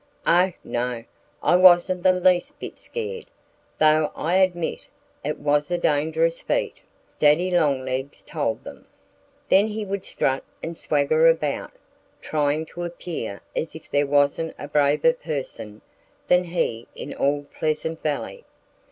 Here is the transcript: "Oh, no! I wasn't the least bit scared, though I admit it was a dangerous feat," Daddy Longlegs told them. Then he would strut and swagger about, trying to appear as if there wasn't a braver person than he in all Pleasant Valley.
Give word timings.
"Oh, 0.25 0.51
no! 0.63 1.03
I 1.43 1.55
wasn't 1.57 2.01
the 2.01 2.11
least 2.11 2.57
bit 2.59 2.79
scared, 2.79 3.27
though 3.77 4.11
I 4.15 4.37
admit 4.37 4.87
it 5.23 5.37
was 5.37 5.69
a 5.69 5.77
dangerous 5.77 6.41
feat," 6.41 6.81
Daddy 7.19 7.51
Longlegs 7.51 8.23
told 8.23 8.63
them. 8.63 8.87
Then 9.47 9.67
he 9.67 9.85
would 9.85 10.03
strut 10.03 10.43
and 10.63 10.75
swagger 10.75 11.27
about, 11.27 11.73
trying 12.19 12.65
to 12.73 12.83
appear 12.83 13.41
as 13.55 13.75
if 13.75 13.91
there 13.91 14.07
wasn't 14.07 14.55
a 14.57 14.67
braver 14.67 15.13
person 15.13 15.81
than 16.27 16.45
he 16.45 16.87
in 16.95 17.13
all 17.13 17.45
Pleasant 17.59 18.01
Valley. 18.01 18.43